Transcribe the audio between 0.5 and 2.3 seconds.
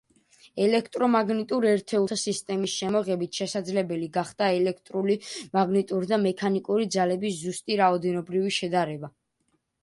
ელექტრომაგნიტურ ერთეულთა